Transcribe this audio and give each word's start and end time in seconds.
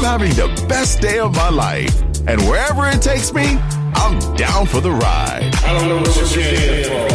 I'm 0.00 0.18
having 0.18 0.32
the 0.32 0.48
best 0.66 1.02
day 1.02 1.18
of 1.18 1.36
my 1.36 1.50
life. 1.50 2.00
And 2.26 2.40
wherever 2.48 2.88
it 2.88 3.02
takes 3.02 3.34
me, 3.34 3.58
I'm 3.94 4.18
down 4.34 4.64
for 4.64 4.80
the 4.80 4.90
ride. 4.90 5.54
I 5.62 5.74
don't 5.74 5.88
know 5.90 5.98
what 5.98 6.16
you're 6.16 6.42
here 6.42 6.84
for. 6.84 7.06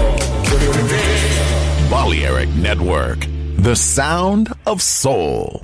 Balearic 1.89 2.49
Network, 2.49 3.25
the 3.57 3.75
sound 3.75 4.53
of 4.67 4.83
soul. 4.83 5.63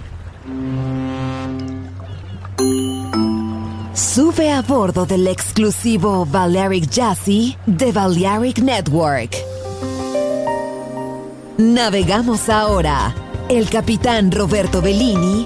Sube 3.94 4.50
a 4.50 4.64
bordo 4.64 5.06
del 5.06 5.28
exclusivo 5.28 6.26
Balearic 6.26 6.90
Jazzy 6.90 7.56
de 7.68 7.92
Balearic 7.92 8.58
Network. 8.64 9.36
Navegamos 11.60 12.50
ahora. 12.50 13.14
El 13.48 13.70
capitán 13.70 14.32
Roberto 14.32 14.82
Bellini 14.82 15.46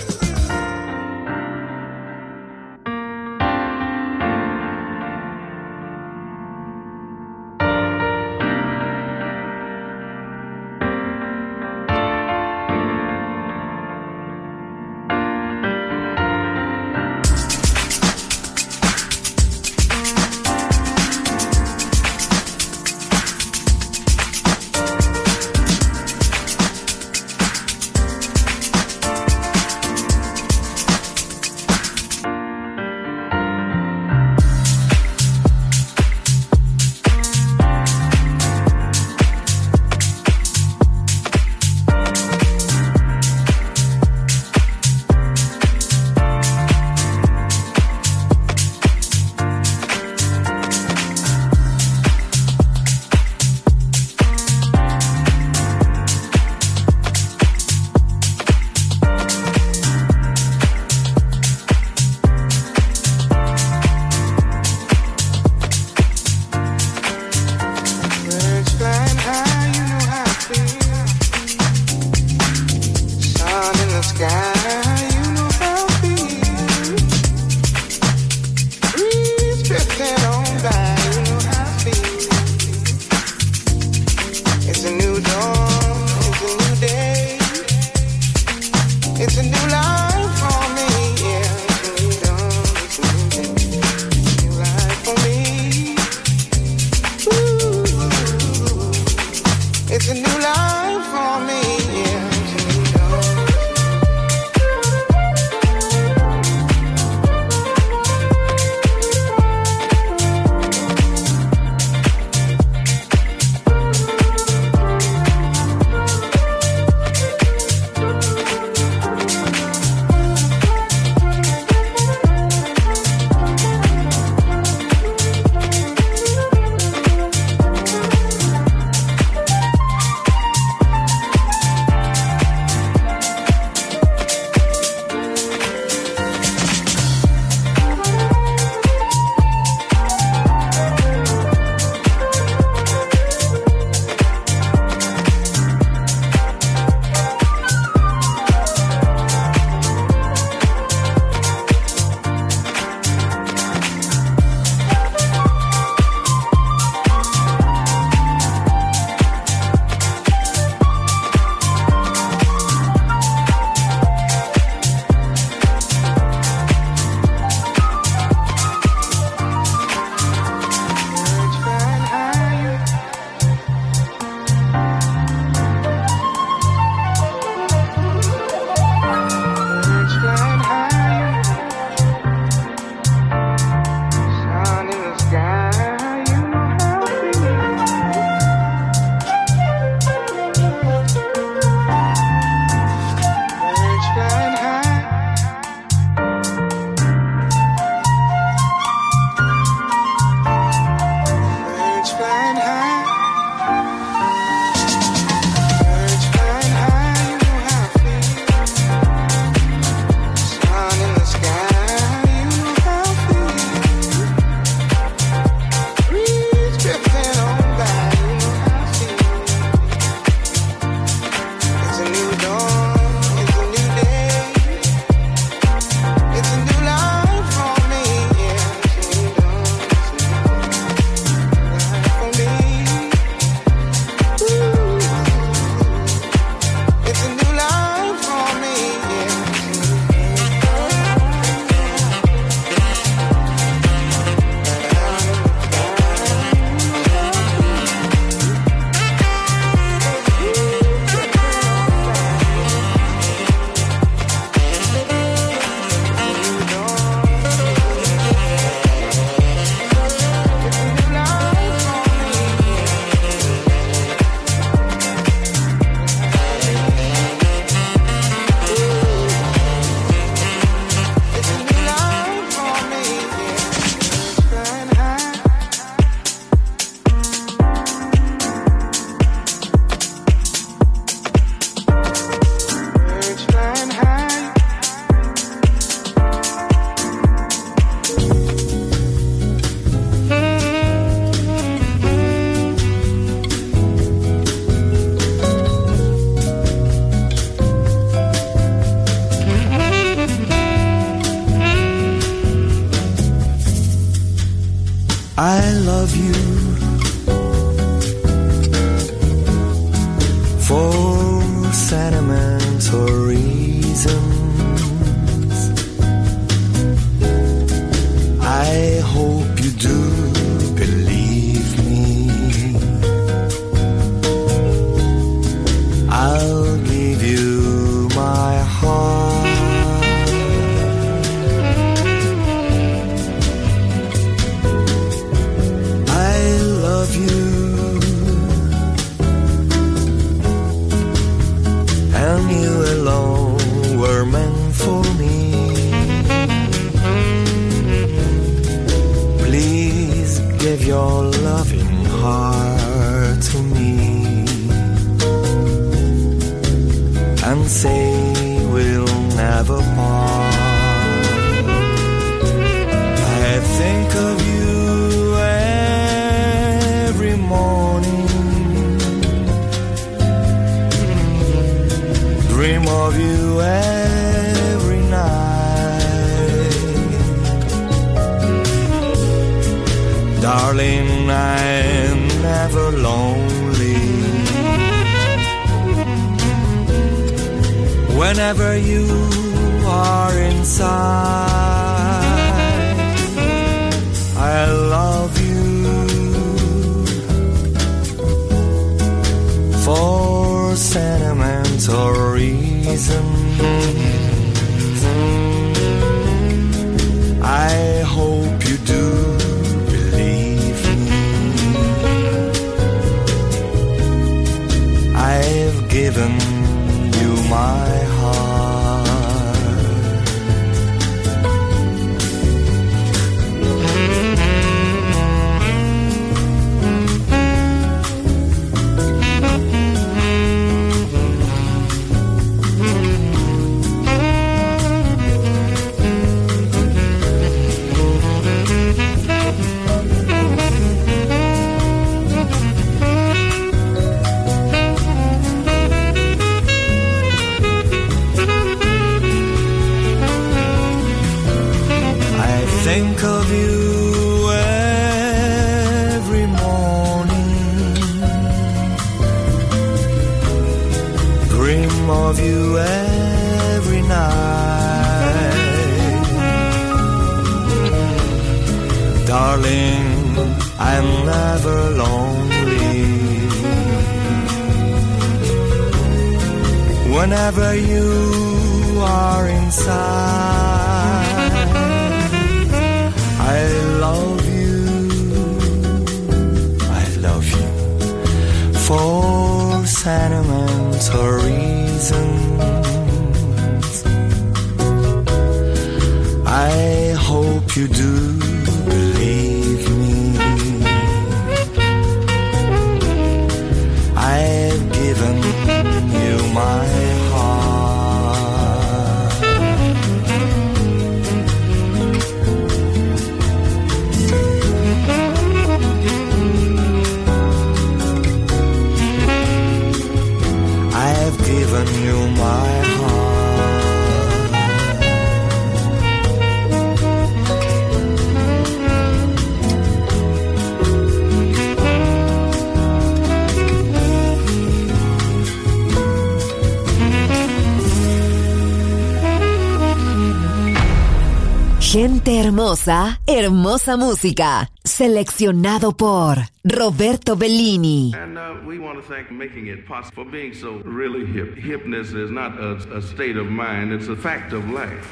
Hermosa, 542.41 543.19
hermosa 543.27 543.97
música. 543.97 544.69
Seleccionado 544.83 545.95
por 545.95 546.37
Roberto 546.63 547.35
Bellini. 547.35 548.13
And 548.15 548.37
uh, 548.37 548.55
we 548.65 548.79
want 548.79 548.99
to 548.99 549.07
thank 549.07 549.29
making 549.29 549.67
it 549.67 549.85
possible 549.85 550.23
for 550.23 550.31
being 550.31 550.53
so 550.53 550.81
really 550.83 551.25
hip. 551.25 551.55
Hipness 551.55 552.15
is 552.15 552.31
not 552.31 552.59
a, 552.59 552.97
a 552.97 553.01
state 553.01 553.37
of 553.37 553.45
mind, 553.47 553.93
it's 553.93 554.07
a 554.07 554.15
fact 554.15 554.53
of 554.53 554.67
life. 554.69 555.05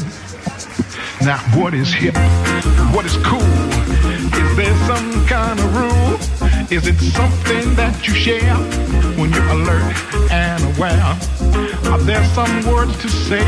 Now, 1.26 1.38
what 1.58 1.74
is 1.74 1.92
hip? 1.92 2.14
What 2.94 3.04
is 3.04 3.16
cool? 3.24 3.40
Is 3.42 4.56
there 4.56 4.76
some 4.86 5.26
kind 5.26 5.58
of 5.58 5.76
rule? 5.76 6.45
Is 6.68 6.88
it 6.88 6.98
something 7.14 7.76
that 7.76 7.94
you 8.08 8.12
share 8.12 8.56
when 9.14 9.30
you're 9.30 9.48
alert 9.50 9.94
and 10.32 10.58
aware? 10.74 10.98
Are 11.92 12.02
there 12.02 12.24
some 12.34 12.50
words 12.66 12.90
to 13.02 13.08
say 13.08 13.46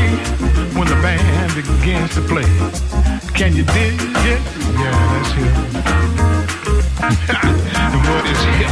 when 0.71 0.87
the 0.87 0.95
band 1.03 1.53
begins 1.53 2.15
to 2.15 2.21
play? 2.21 2.47
Can 3.35 3.51
you 3.57 3.65
dig 3.75 3.99
it? 4.23 4.39
Yeah, 4.79 4.95
that's 5.11 5.31
hip. 5.35 5.51
what 8.07 8.23
is 8.23 8.39
hip? 8.55 8.71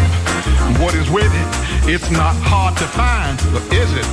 What 0.79 0.95
is 0.95 1.10
with 1.10 1.27
it? 1.27 1.91
It's 1.91 2.10
not 2.10 2.33
hard 2.39 2.77
to 2.77 2.88
find, 2.88 3.38
but 3.51 3.63
is 3.75 3.91
it? 3.99 4.07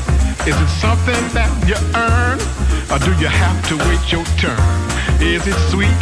Is 0.51 0.61
it 0.61 0.69
something 0.83 1.23
that 1.31 1.51
you 1.63 1.79
earn? 1.95 2.43
Or 2.91 2.99
do 2.99 3.13
you 3.23 3.29
have 3.29 3.69
to 3.69 3.77
wait 3.87 4.03
your 4.11 4.25
turn? 4.35 4.84
Is 5.21 5.47
it 5.47 5.59
sweet? 5.71 6.01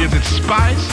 Is 0.00 0.12
it 0.12 0.24
spice? 0.24 0.86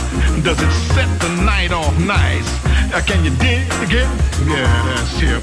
Does 0.43 0.61
it 0.61 0.71
set 0.93 1.09
the 1.19 1.29
night 1.43 1.71
off 1.71 1.97
nice? 1.99 2.47
Uh, 2.93 3.01
can 3.05 3.23
you 3.23 3.31
dig 3.37 3.67
it? 3.67 3.81
Again? 3.81 4.11
Yeah, 4.47 4.67
that's 4.85 5.15
hip. 5.19 5.41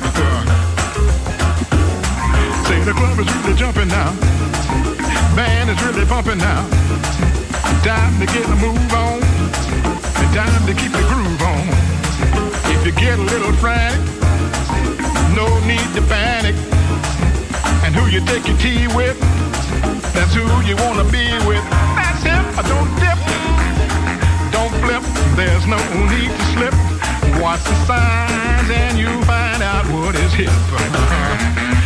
Say 2.68 2.80
the 2.84 2.92
club 2.92 3.18
is 3.18 3.26
really 3.36 3.54
jumping 3.56 3.88
now. 3.88 4.12
Band 5.34 5.70
is 5.70 5.82
really 5.84 6.04
pumping 6.06 6.38
now. 6.38 6.68
Time 7.82 8.18
to 8.20 8.26
get 8.26 8.44
a 8.44 8.56
move 8.56 8.92
on. 8.92 9.20
Time 10.34 10.66
to 10.66 10.74
keep 10.74 10.92
the 10.92 11.04
groove 11.08 11.42
on. 11.42 11.64
If 12.74 12.84
you 12.84 12.92
get 12.92 13.18
a 13.18 13.22
little 13.22 13.52
frantic, 13.54 14.00
no 15.34 15.48
need 15.66 15.88
to 15.94 16.02
panic. 16.02 16.54
And 17.84 17.94
who 17.94 18.06
you 18.06 18.20
take 18.26 18.46
your 18.46 18.58
tea 18.58 18.86
with, 18.94 19.18
that's 20.12 20.34
who 20.34 20.44
you 20.68 20.76
wanna 20.76 21.04
be 21.10 21.26
with. 21.46 21.64
Don't 22.24 22.90
dip, 22.98 23.18
don't 24.50 24.74
flip. 24.82 25.02
There's 25.36 25.66
no 25.66 25.78
need 26.10 26.30
to 26.30 26.44
slip. 26.52 26.74
Watch 27.40 27.62
the 27.64 27.74
signs 27.86 28.70
and 28.70 28.98
you'll 28.98 29.22
find 29.22 29.62
out 29.62 29.86
what 29.92 30.14
is 30.16 30.32
hip. 30.32 31.74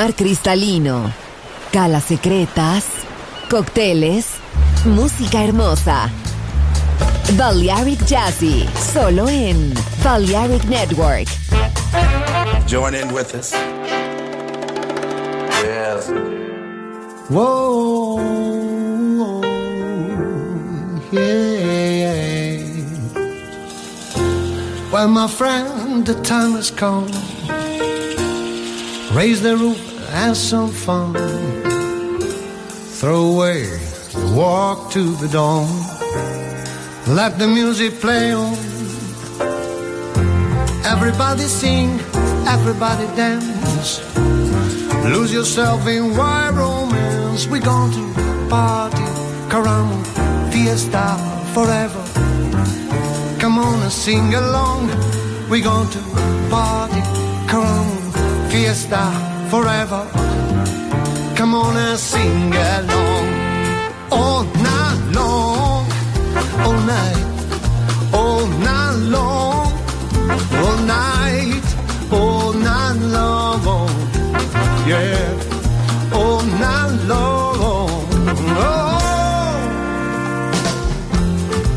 Mar 0.00 0.14
cristalino, 0.14 1.12
calas 1.72 2.04
secretas, 2.04 2.84
cócteles, 3.50 4.26
música 4.84 5.42
hermosa. 5.42 6.08
Balearic 7.32 8.06
Jazzy, 8.06 8.64
solo 8.94 9.28
en 9.28 9.74
Balearic 10.04 10.62
Network. 10.66 11.26
Join 12.68 12.94
in 12.94 13.12
with 13.12 13.34
us. 13.34 13.52
Yes. 15.64 16.08
Whoa, 17.28 18.20
yeah. 21.10 22.62
Well, 24.92 25.08
my 25.08 25.26
friend, 25.26 26.06
the 26.06 26.14
time 26.22 26.52
has 26.52 26.70
come. 26.70 27.27
Raise 29.18 29.42
the 29.42 29.56
roof, 29.56 29.80
have 30.10 30.36
some 30.36 30.70
fun. 30.70 31.12
Throw 33.00 33.32
away 33.34 33.64
the 34.12 34.32
walk 34.32 34.92
to 34.92 35.16
the 35.16 35.26
dawn. 35.26 35.66
Let 37.08 37.36
the 37.36 37.48
music 37.48 37.98
play 38.00 38.32
on. 38.32 38.54
Everybody 40.84 41.48
sing, 41.48 41.98
everybody 42.46 43.06
dance. 43.16 43.98
Lose 45.02 45.32
yourself 45.32 45.84
in 45.88 46.16
wild 46.16 46.54
romance. 46.54 47.48
We're 47.48 47.68
going 47.74 47.90
to 47.98 48.04
party, 48.48 49.06
caramba, 49.50 49.98
fiesta 50.52 51.06
forever. 51.54 52.04
Come 53.40 53.58
on 53.58 53.82
and 53.82 53.90
sing 53.90 54.32
along. 54.34 54.86
We're 55.50 55.64
going 55.64 55.90
to 55.90 56.00
party, 56.50 57.02
caramba, 57.50 57.97
fiesta 58.50 59.02
forever. 59.50 60.06
Come 61.36 61.54
on 61.54 61.76
and 61.76 61.98
sing 61.98 62.52
along. 62.54 63.28
All 64.10 64.44
night 64.44 65.00
long, 65.12 65.86
all 66.64 66.80
night, 66.96 67.24
all 68.12 68.46
night 68.46 68.96
long, 69.16 69.72
all 70.64 70.78
night, 70.78 71.64
all 72.10 72.52
night 72.52 72.98
long. 73.16 73.88
Yeah, 74.86 75.32
all 76.12 76.42
night 76.42 76.98
long. 77.06 78.06
Oh. 78.60 78.98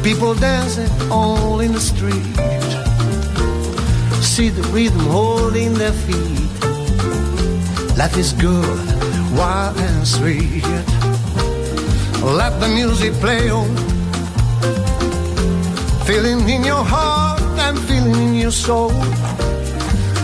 People 0.03 0.33
dancing 0.35 0.89
all 1.11 1.59
in 1.59 1.73
the 1.73 1.79
street. 1.79 2.35
See 4.21 4.49
the 4.49 4.63
rhythm 4.73 5.05
holding 5.07 5.73
their 5.73 5.91
feet. 5.91 6.50
Life 8.01 8.17
is 8.17 8.33
good, 8.33 8.87
wild 9.37 9.77
and 9.77 10.07
sweet. 10.07 10.63
Let 12.23 12.59
the 12.59 12.67
music 12.67 13.13
play 13.21 13.51
on. 13.51 13.69
Feeling 16.07 16.49
in 16.49 16.63
your 16.63 16.83
heart 16.83 17.43
and 17.59 17.77
feeling 17.77 18.15
in 18.15 18.33
your 18.33 18.49
soul. 18.49 18.89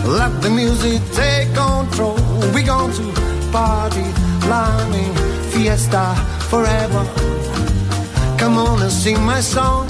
Let 0.04 0.42
the 0.42 0.50
music 0.50 1.00
take 1.12 1.54
control. 1.54 2.18
We're 2.52 2.66
going 2.66 2.92
to 2.98 3.06
party, 3.52 4.06
climbing, 4.40 5.14
fiesta 5.52 6.16
forever. 6.50 7.04
Come 8.38 8.58
on 8.58 8.82
and 8.82 8.90
sing 8.90 9.22
my 9.22 9.40
song. 9.40 9.86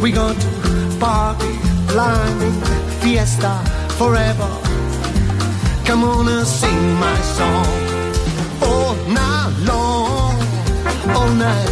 We're 0.00 0.14
going 0.14 0.38
to 0.38 0.96
party, 0.98 1.58
climbing, 1.88 2.58
fiesta 3.02 3.52
forever. 3.98 4.57
Come 5.88 6.04
on 6.04 6.28
and 6.28 6.46
sing 6.46 6.94
my 7.00 7.16
song. 7.22 7.66
All 8.60 8.94
night 9.08 9.54
long, 9.70 10.36
all 11.16 11.30
night, 11.30 11.70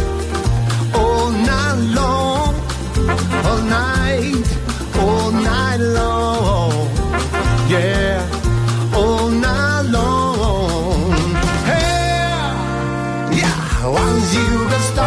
all 0.95 1.29
night 1.29 1.77
long, 1.99 2.55
all 3.45 3.61
night, 3.61 4.45
all 4.97 5.31
night 5.31 5.77
long. 5.77 6.89
Yeah, 7.69 8.27
all 8.95 9.29
night 9.29 9.83
long. 9.83 11.11
Hey, 11.69 12.49
yeah, 13.39 13.85
once 13.85 14.33
you 14.33 14.67
get 14.67 14.81
started, 14.81 15.06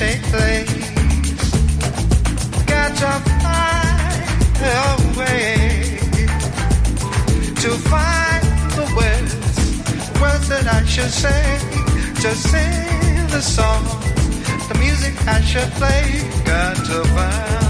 take 0.00 0.22
place. 0.32 0.90
Got 2.72 2.90
to 3.02 3.12
find 3.42 4.30
a 4.64 5.18
way 5.18 5.98
to 7.62 7.70
find 7.92 8.42
the 8.78 8.86
words, 8.96 9.32
words 10.22 10.48
that 10.48 10.66
I 10.78 10.80
should 10.86 11.14
say, 11.24 11.44
to 12.22 12.30
sing 12.34 13.26
the 13.36 13.42
song, 13.42 13.84
the 14.70 14.78
music 14.78 15.14
I 15.26 15.38
should 15.42 15.70
play. 15.72 16.04
Got 16.46 16.76
to 16.76 17.04
find. 17.14 17.69